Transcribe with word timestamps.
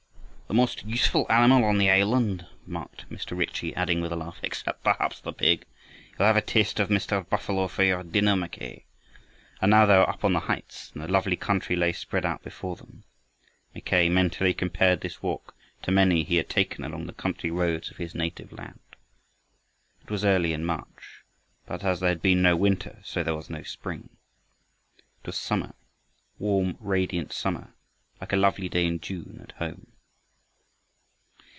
"The 0.51 0.55
most 0.55 0.83
useful 0.83 1.25
animal 1.29 1.63
on 1.63 1.77
the 1.77 1.89
island," 1.89 2.45
remarked 2.67 3.09
Mr. 3.09 3.37
Ritchie, 3.37 3.73
adding 3.73 4.01
with 4.01 4.11
a 4.11 4.17
laugh, 4.17 4.39
"except 4.43 4.83
perhaps 4.83 5.21
the 5.21 5.31
pig. 5.31 5.63
You'll 6.19 6.25
have 6.25 6.35
a 6.35 6.41
taste 6.41 6.77
of 6.81 6.89
Mr. 6.89 7.23
Buffalo 7.29 7.69
for 7.69 7.85
your 7.85 8.03
dinner, 8.03 8.35
Mackay." 8.35 8.83
And 9.61 9.71
now 9.71 9.85
they 9.85 9.95
were 9.95 10.09
up 10.09 10.25
on 10.25 10.33
the 10.33 10.41
heights, 10.41 10.91
and 10.93 11.01
the 11.01 11.07
lovely 11.07 11.37
country 11.37 11.77
lay 11.77 11.93
spread 11.93 12.25
out 12.25 12.43
before 12.43 12.75
them. 12.75 13.05
Mackay 13.73 14.09
mentally 14.09 14.53
compared 14.53 14.99
this 14.99 15.23
walk 15.23 15.55
to 15.83 15.89
many 15.91 16.21
he 16.25 16.35
had 16.35 16.49
taken 16.49 16.83
along 16.83 17.05
the 17.05 17.13
country 17.13 17.49
roads 17.49 17.89
of 17.89 17.95
his 17.95 18.13
native 18.13 18.51
land. 18.51 18.97
It 20.03 20.11
was 20.11 20.25
early 20.25 20.51
in 20.51 20.65
March, 20.65 21.23
but 21.65 21.81
as 21.85 22.01
there 22.01 22.09
had 22.09 22.21
been 22.21 22.41
no 22.41 22.57
winter, 22.57 22.99
so 23.05 23.23
there 23.23 23.35
was 23.37 23.49
no 23.49 23.63
spring. 23.63 24.09
It 25.23 25.27
was 25.27 25.37
summer, 25.37 25.75
warm, 26.39 26.75
radiant 26.81 27.31
summer, 27.31 27.73
like 28.19 28.33
a 28.33 28.35
lovely 28.35 28.67
day 28.67 28.85
in 28.85 28.99
June 28.99 29.39
at 29.41 29.53
home. 29.53 29.87